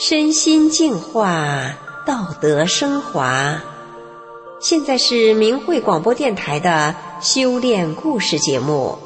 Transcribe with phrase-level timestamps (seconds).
[0.00, 1.72] 身心净化，
[2.06, 3.60] 道德升华。
[4.60, 8.96] 现在是明慧广播电台的修炼故事节目。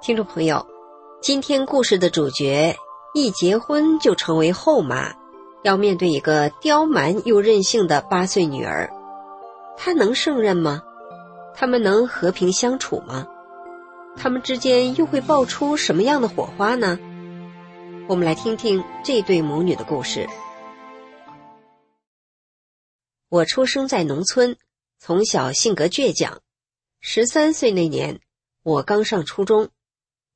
[0.00, 0.64] 听众朋友，
[1.20, 2.76] 今天故事的主角
[3.14, 5.12] 一结婚就成为后妈，
[5.62, 8.88] 要面对一个刁蛮又任性的八岁女儿，
[9.76, 10.82] 她能胜任吗？
[11.54, 13.26] 他们能和平相处吗？
[14.16, 16.98] 他们之间又会爆出什么样的火花呢？
[18.08, 20.28] 我们来听听这对母女的故事。
[23.28, 24.56] 我出生在农村，
[24.98, 26.42] 从小性格倔强。
[27.00, 28.20] 十三岁那年，
[28.62, 29.70] 我刚上初中。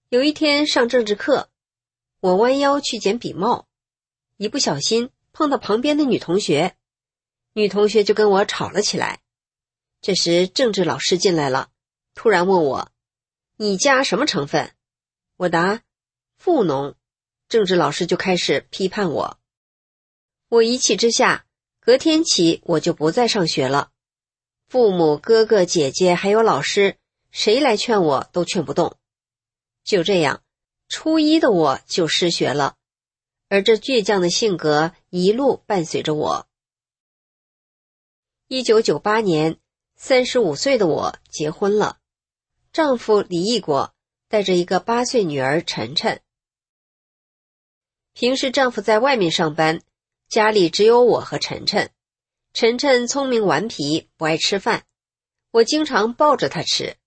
[0.08, 1.48] 有一天上政治课，
[2.20, 3.66] 我弯腰去捡笔帽，
[4.36, 6.74] 一不小心碰到旁边的女同学，
[7.52, 9.20] 女同学就跟我吵了起来。
[10.00, 11.68] 这时政治老师进来了，
[12.14, 12.90] 突然问我
[13.56, 14.72] ：“你家什么成分？”
[15.36, 15.82] 我答
[16.36, 16.94] ：“富农。”
[17.48, 19.38] 政治老师就开始批判我。
[20.48, 21.46] 我一气之下，
[21.80, 23.92] 隔天起我就不再上学了。
[24.66, 26.96] 父母、哥哥、姐姐还有老师，
[27.30, 28.96] 谁来劝我都劝不动。
[29.84, 30.42] 就这样，
[30.88, 32.76] 初一的我就失学了，
[33.48, 36.48] 而这倔强的性格一路伴随着我。
[38.48, 39.60] 一九九八年，
[39.94, 41.98] 三十五岁的我结婚了，
[42.76, 43.94] 丈夫李义国
[44.28, 46.20] 带着一个八岁女儿晨晨。
[48.12, 49.80] 平时丈夫在外面上班，
[50.28, 51.90] 家里只有我和晨晨。
[52.52, 54.84] 晨晨聪明顽皮，不爱吃饭，
[55.52, 56.98] 我经常抱着她吃。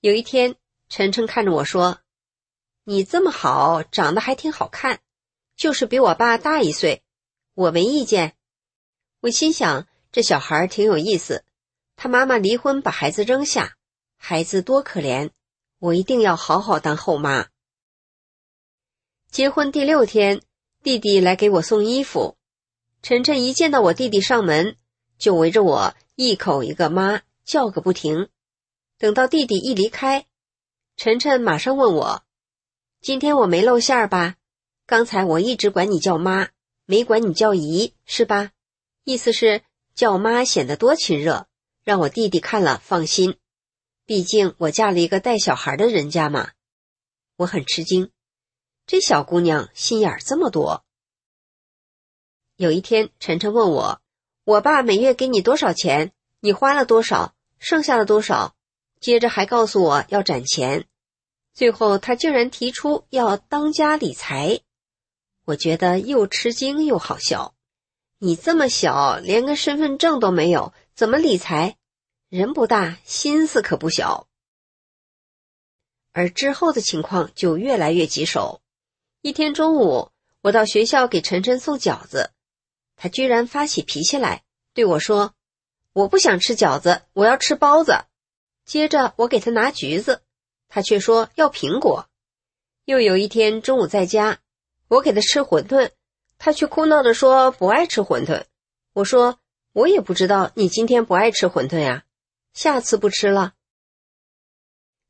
[0.00, 0.56] 有一天。
[0.90, 2.00] 晨晨看着我说
[2.84, 5.00] ：“你这么好，长得还挺好看，
[5.56, 7.02] 就是比我爸大一岁，
[7.54, 8.36] 我没意见。”
[9.20, 11.46] 我心想，这小孩挺有意思。
[11.96, 13.78] 他妈妈离婚，把孩子扔下，
[14.24, 15.30] 孩子多可怜，
[15.80, 17.48] 我一定要好好当后妈。
[19.32, 20.40] 结婚第六天，
[20.80, 22.36] 弟弟来给我送衣服，
[23.02, 24.76] 晨晨一见到我弟弟上门，
[25.18, 28.28] 就围着我一口一个妈叫个不停。
[28.96, 30.24] 等到弟弟一离开。
[30.96, 32.22] 晨晨马上问我
[33.02, 34.36] ：“今天我没露馅儿吧？
[34.86, 36.50] 刚才我一直管你叫妈，
[36.86, 38.52] 没管你叫姨，是吧？
[39.02, 39.64] 意思是
[39.96, 41.48] 叫妈显得多亲热，
[41.82, 43.36] 让我弟弟看了放心。
[44.06, 46.50] 毕竟我嫁了一个带小孩的人家嘛。”
[47.36, 48.10] 我很吃惊，
[48.86, 50.84] 这小姑娘心眼儿这么多。
[52.56, 54.00] 有一天，晨晨问我
[54.44, 56.12] ：“我爸每月给你多少钱？
[56.40, 57.34] 你花了多少？
[57.58, 58.54] 剩下了多少？”
[59.00, 60.86] 接着还告诉我要攒钱。
[61.54, 64.60] 最后，他竟然提出要当家理财，
[65.44, 67.54] 我觉得又吃惊又好笑。
[68.18, 71.76] 你这么小，连个身份证都没有，怎么理财？
[72.32, 74.26] 人不大，心思可不小。
[76.12, 78.62] 而之后的情况就越来越棘手。
[79.20, 80.10] 一天中午，
[80.40, 82.30] 我到学校给晨晨送饺子，
[82.96, 85.34] 他居然发起脾气来，对我说
[85.92, 88.06] ：“我不想吃饺子，我要吃包子。”
[88.64, 90.22] 接着，我给他拿橘子。
[90.68, 92.08] 他却说要苹果。
[92.86, 94.38] 又有一天中午在家，
[94.88, 95.90] 我给他吃馄饨，
[96.38, 98.46] 他却哭闹着说不爱吃馄饨。
[98.94, 99.38] 我说
[99.74, 102.04] 我也不知道你今天不爱吃馄饨呀，
[102.54, 103.52] 下次不吃了。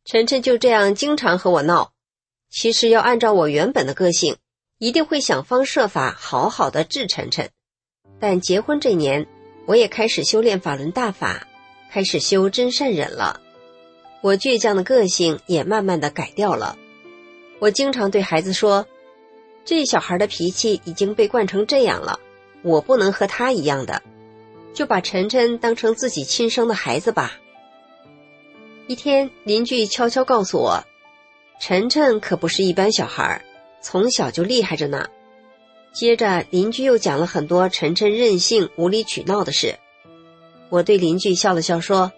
[0.05, 1.93] 晨晨就这样经常和我闹。
[2.51, 4.37] 其实要按照我原本的个性，
[4.79, 7.51] 一定会想方设法好好的治晨晨。
[8.21, 9.27] 但结婚这年，
[9.67, 11.47] 我也开始修炼法轮大法，
[11.91, 13.41] 开始修真善忍了。
[14.21, 16.77] 我倔强的个性也慢慢的改掉了。
[17.59, 18.87] 我经常对孩子说
[19.65, 22.21] ：“这小孩的脾气已经被惯成这样了，
[22.63, 24.03] 我不能和他一样的，
[24.75, 27.33] 就把晨晨当成自己亲生的孩子吧。”
[28.89, 30.85] 一天，邻居悄悄告诉我
[31.61, 33.45] ：“晨晨可不是一般小孩，
[33.81, 35.09] 从小就厉害着呢。”
[35.93, 39.79] 接着，邻居又讲了很多晨晨任性、无理取闹的事。
[40.71, 42.13] 我对邻居笑了笑说。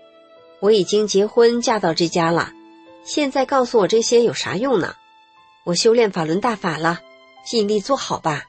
[0.61, 2.51] 我已经结婚嫁到这家了，
[3.05, 4.95] 现在告诉我这些有啥用呢？
[5.65, 7.01] 我修炼法轮大法了，
[7.45, 8.45] 尽力做好吧。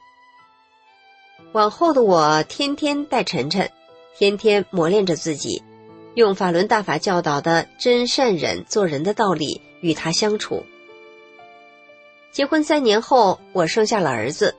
[1.52, 3.70] 往后的我天天带晨晨，
[4.18, 5.62] 天天磨练着自己，
[6.14, 10.64] 用法轮大法教导的真善忍做人的道理与他相处。
[12.30, 14.54] 结婚三年后，我生下了儿子，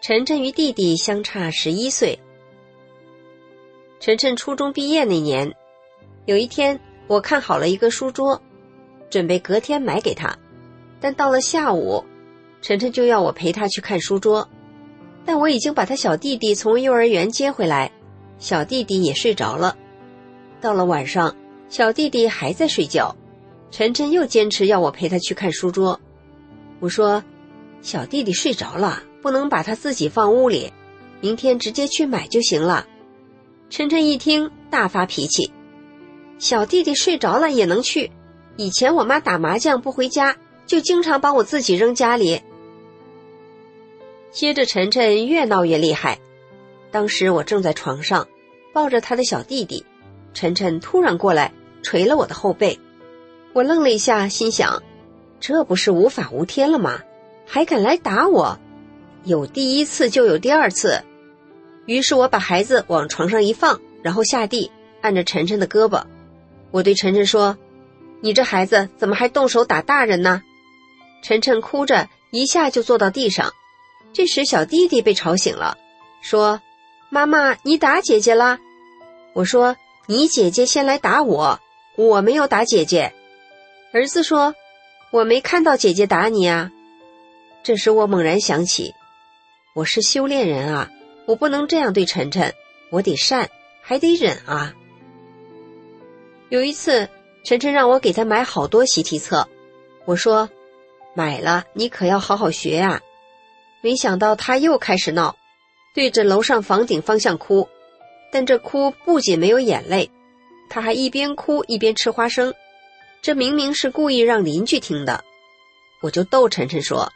[0.00, 2.16] 晨晨与弟弟相差十一岁。
[3.98, 5.52] 晨晨初中毕业那年。
[6.26, 6.78] 有一天，
[7.08, 8.40] 我看好了一个书桌，
[9.10, 10.38] 准备隔天买给他。
[11.00, 12.04] 但到了下午，
[12.62, 14.48] 晨晨就要我陪他去看书桌。
[15.24, 17.90] 但我已经把他小弟弟从幼儿园接回来，
[18.38, 19.76] 小弟弟也睡着了。
[20.60, 21.34] 到了晚上，
[21.68, 23.14] 小弟弟还在睡觉，
[23.70, 26.00] 晨晨又坚持要我陪他去看书桌。
[26.80, 27.22] 我说
[27.82, 30.72] ：“小弟弟睡着了，不能把他自己放屋里，
[31.20, 32.86] 明天直接去买就行了。”
[33.70, 35.52] 晨晨一听，大发脾气
[36.38, 38.10] ：“小弟弟睡着了也能去？
[38.56, 40.36] 以前我妈打麻将不回家，
[40.66, 42.40] 就经常把我自己扔家里。”
[44.32, 46.18] 接着，晨晨越闹越厉害。
[46.90, 48.26] 当时我正在床上，
[48.72, 49.84] 抱着他的小弟弟，
[50.34, 51.52] 晨晨突然过来
[51.82, 52.78] 捶了我的后背。
[53.52, 54.82] 我愣了一下，心想：
[55.40, 57.00] 这不是无法无天了吗？
[57.46, 58.58] 还敢来打我？
[59.24, 61.02] 有第一次就有第二次。
[61.86, 64.70] 于是我把孩子往床上一放，然后下地
[65.00, 66.04] 按着晨晨的胳膊。
[66.70, 67.56] 我对晨晨说
[68.20, 70.42] ：“你这孩子怎么还动手打大人呢？”
[71.24, 73.52] 晨晨哭着一下就坐到地上。
[74.12, 75.78] 这时小弟弟被吵醒了，
[76.20, 76.60] 说
[77.10, 78.58] ：“妈妈，你打姐姐啦？”
[79.34, 79.76] 我说
[80.06, 81.60] ：“你姐姐先来打我，
[81.96, 83.12] 我没有打姐姐。”
[83.92, 84.54] 儿子说
[85.10, 86.70] ：“我没看到姐姐打你啊。”
[87.64, 88.94] 这时我猛然想起，
[89.74, 90.90] 我是修炼人啊，
[91.26, 92.54] 我不能这样对晨晨，
[92.90, 93.48] 我得善，
[93.82, 94.74] 还得忍啊。
[96.50, 97.08] 有一次，
[97.44, 99.48] 晨晨让我给他买好多习题册，
[100.04, 100.48] 我说
[101.14, 103.00] ：“买了，你可要好好学呀。”
[103.80, 105.36] 没想到他又开始闹，
[105.98, 107.68] 对着楼上房顶方向哭，
[108.30, 110.08] 但这哭不仅没有眼泪，
[110.70, 112.54] 他还一边哭一边吃花生。
[113.20, 115.24] 这明明是故意让邻居听的，
[116.00, 117.12] 我就逗晨晨说：“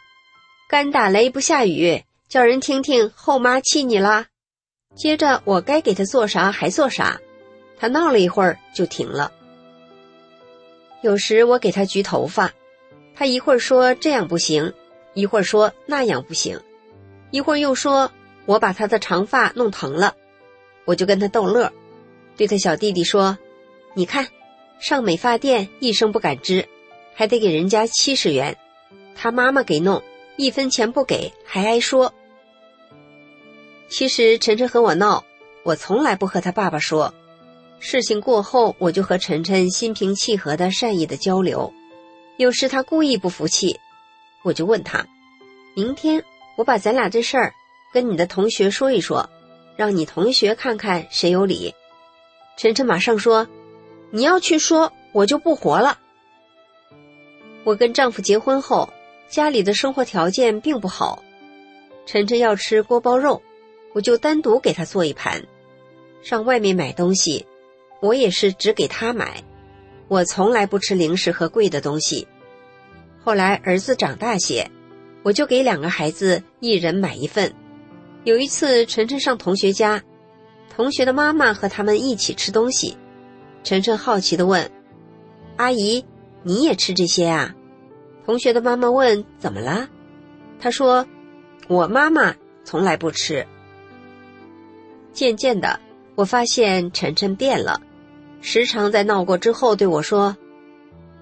[0.69, 4.27] 干打雷不下雨，叫人听听后妈气你啦。”
[4.99, 7.21] 接着我该给他做啥还做啥，
[7.79, 9.31] 他闹了一会儿就停了。
[11.03, 12.53] 有时我给他焗头发，
[13.15, 14.73] 他一会儿说这样不行，
[15.15, 16.61] 一会儿说那样不行，
[17.31, 18.11] 一会儿又说
[18.47, 20.15] 我把他的长发弄疼了，
[20.85, 21.73] 我就跟他逗乐，
[22.37, 23.39] 对他小弟弟说
[23.95, 24.27] ：“你看。”
[24.83, 26.67] 上美发店一声不敢吱，
[27.15, 28.59] 还得给人家七十元，
[29.15, 30.03] 他妈妈给弄，
[30.37, 32.13] 一分钱不给还挨说。
[33.89, 35.25] 其实晨晨和我闹，
[35.63, 37.15] 我从来不和他爸爸说。
[37.79, 41.73] 事情过后，我就和晨晨心平气和的、善意的交流。
[42.37, 43.79] 有时他故意不服气，
[44.43, 45.07] 我就问他
[45.77, 46.25] ：“明天
[46.57, 47.55] 我把咱俩这事儿
[47.93, 49.29] 跟你的同学说一说，
[49.77, 51.75] 让你同学看看谁有理。”
[52.57, 53.47] 晨晨马上说。
[54.15, 55.99] 你要去说，我就不活了。
[57.65, 58.93] 我跟丈夫结婚后，
[59.27, 61.25] 家里的生活条件并不好。
[62.05, 63.41] 晨晨要吃锅包肉，
[63.95, 65.43] 我就单独给他做一盘。
[66.23, 67.47] 上外面买东西，
[68.03, 69.43] 我也是只给他买。
[70.09, 72.29] 我从来不吃零食和贵的东西。
[73.25, 74.71] 后来儿子长大些，
[75.23, 77.55] 我就给两个孩子一人买一份。
[78.25, 80.01] 有一次，晨晨上同学家，
[80.71, 82.97] 同学的妈妈和他们一起吃东西。
[83.65, 84.71] 晨晨好奇的问
[85.57, 86.05] ：“阿姨，
[86.45, 87.53] 你也吃这些啊？”
[88.25, 89.89] 同学的妈妈问：“怎么了？”
[90.61, 91.05] 他说
[91.67, 93.45] ：“我妈妈从来不吃。”
[95.13, 95.81] 渐渐的，
[96.15, 97.81] 我发现晨晨变了，
[98.41, 100.37] 时常在闹过之后对我说：“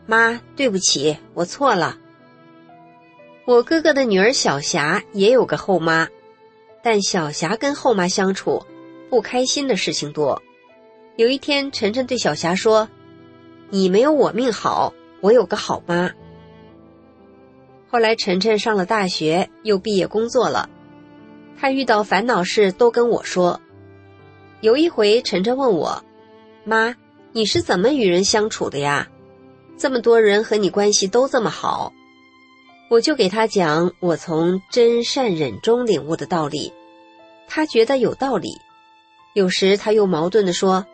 [0.05, 1.97] 妈，对不起，我错了。”
[3.47, 6.07] 我哥哥的女儿小霞也有个后妈，
[6.83, 8.65] 但小霞跟后妈相处，
[9.09, 10.41] 不开心的事情多。
[11.17, 12.89] 有一天，晨晨对小霞说
[13.69, 16.11] ：“你没有我命好，我有个好妈。”
[17.91, 20.71] 后来，晨晨上了大学，又毕业工作了。
[21.59, 23.61] 他遇到烦恼事都跟我说。
[24.63, 26.03] 有一回，晨晨问我
[26.65, 26.95] ：“妈，
[27.33, 29.07] 你是怎么与人相处的呀？
[29.77, 31.93] 这么多人和你关系都这么好。”
[32.91, 36.73] 我就给他讲我从真善忍中领悟的道理。
[37.47, 38.59] 他觉得有道理。
[39.33, 40.85] 有时他又矛盾的说。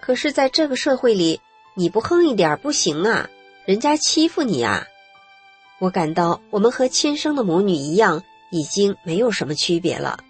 [0.00, 1.42] 可是，在这个社会里，
[1.74, 3.28] 你不横一点不行啊！
[3.66, 4.86] 人家欺负你啊！
[5.78, 10.20] 我感到我们和亲生的母女一样，已经没有什么区别了。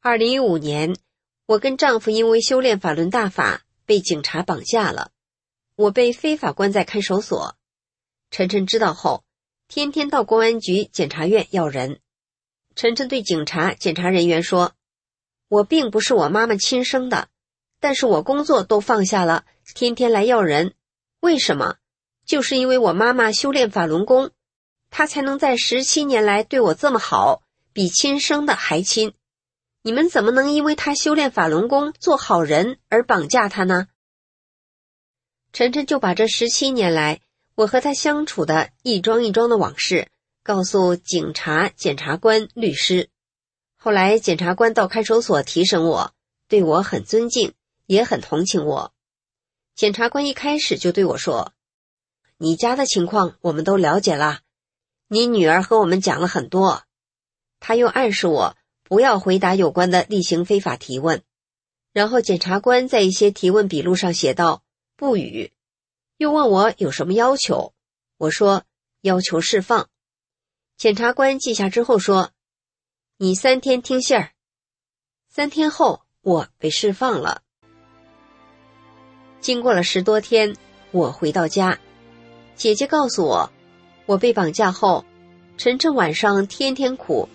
[0.00, 0.96] 二零一五年，
[1.44, 5.10] 我跟丈夫因为修炼法轮大法被警察绑架了，
[5.76, 7.56] 我被非法关在看守所。
[8.32, 9.24] 晨晨知道后，
[9.68, 12.00] 天天到公安局、检察院要人。
[12.74, 14.72] 晨晨对警察、检查人员说
[15.48, 17.28] ：“我并不是我妈妈亲生的。”
[17.78, 20.72] 但是我工作都放下了，天天来要人，
[21.20, 21.76] 为什么？
[22.24, 24.30] 就是因为我妈妈修炼法轮功，
[24.88, 27.42] 她才能在十七年来对我这么好，
[27.74, 29.12] 比亲生的还亲。
[29.82, 33.88] 你们怎么能因为她修炼法轮功做好人而绑架她呢？
[35.52, 37.20] 晨晨就把这十七年来
[37.54, 40.08] 我和他相处的一桩一桩的往事
[40.42, 43.08] 告诉警察、检察官、律师。
[43.76, 46.14] 后来检察官到看守所提审我，
[46.48, 47.54] 对我很尊敬。
[47.86, 48.94] 也很同情我。
[49.74, 51.52] 检察官一开始就对我说
[52.38, 54.40] ：“你家的情况我们都了解了，
[55.08, 56.84] 你女儿和我们讲了很多。”
[57.60, 61.22] 他又暗示我不要回答有关的例行非法提问。
[61.92, 64.62] 然后检察官在一些提问笔录上写道
[64.96, 65.52] ：“不语。”
[66.22, 67.72] 又问我有什么要求，
[68.16, 68.62] 我说
[69.00, 69.88] 要求释放。
[70.76, 72.30] 检察官记下之后说
[73.18, 74.30] ：“你三天听信儿。”
[75.28, 77.42] 三天后，我被释放了。
[79.40, 80.56] 经过了十多天，
[80.92, 81.80] 我回到家，
[82.54, 83.50] 姐姐告诉我，
[84.06, 85.04] 我被绑架后，
[85.56, 87.28] 晨晨晚上天天哭，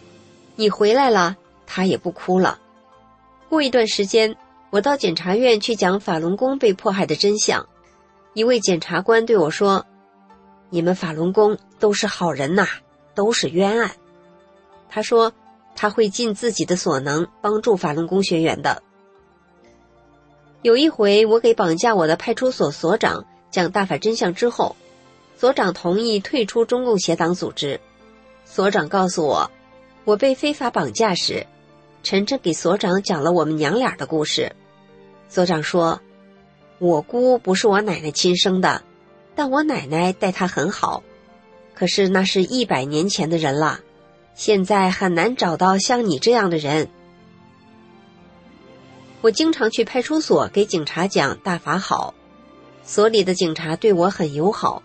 [0.55, 2.57] 你回来了，他也不哭了。
[3.49, 4.37] 过一段时间。
[4.69, 7.69] 我到检察院去讲法轮功被迫害的真相，
[8.37, 9.83] 一位检察官对我说
[10.69, 12.67] ：“你们法轮功都是好人呐，
[13.15, 13.89] 都是冤案。”
[14.87, 15.33] 他说
[15.75, 18.83] 他会尽自己的所能帮助法轮功学员的。
[20.61, 24.75] 有一回，我给绑架我的派出所所长讲大法真相之后，
[25.35, 27.79] 所长同意退出中共邪党组织。
[28.45, 29.49] 所长告诉我，
[30.05, 31.43] 我被非法绑架时。
[32.03, 34.55] 晨晨给所长讲了我们娘俩的故事。
[35.27, 35.99] 所长说
[36.79, 38.83] ：“我姑不是我奶奶亲生的，
[39.35, 41.03] 但我奶奶待她很好。
[41.73, 43.79] 可是那是一百年前的人了，
[44.35, 46.89] 现在很难找到像你这样的人。”
[49.21, 52.13] 我经常去派出所给警察讲大法好，
[52.83, 54.83] 所里的警察对我很友好，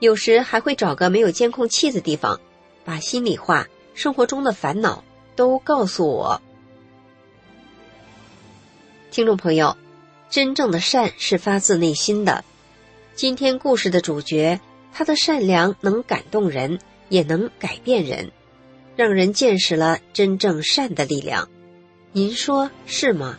[0.00, 2.40] 有时还会找个没有监控器的地方，
[2.84, 5.02] 把心里话、生活中的烦恼。
[5.36, 6.40] 都告诉我，
[9.10, 9.76] 听众朋友，
[10.34, 12.44] 真正的善是发自内心的。
[13.14, 14.58] 今天故事的主角，
[14.92, 18.32] 他的善良能感动人，也能改变人，
[18.96, 21.48] 让人见识了真正善的力量。
[22.10, 23.38] 您说是吗？